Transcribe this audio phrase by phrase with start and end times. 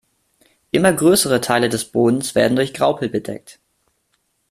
[0.71, 3.59] Immer größere Teile des Bodens werden durch Graupel bedeckt.